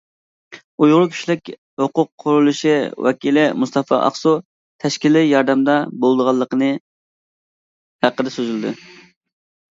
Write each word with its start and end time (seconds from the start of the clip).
«ئۇيغۇر 0.83 1.03
كىشىلىك 1.09 1.51
ھوقۇق 1.83 2.09
قۇرۇلۇشى» 2.23 2.73
ۋەكىلى 3.09 3.43
مۇستاپا 3.65 3.99
ئاقسۇ 4.07 4.33
تەشكىلىي 4.87 5.31
ياردەمدە 5.35 5.77
بولىدىغانلىقىنى 6.07 6.73
ھەققىدە 8.07 8.37
سۆزلىدى. 8.41 8.75